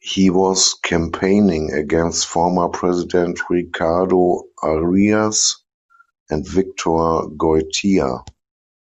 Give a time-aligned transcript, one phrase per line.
[0.00, 5.56] He was campaigning against former president Ricardo Arias
[6.28, 8.26] and Victor Goytia.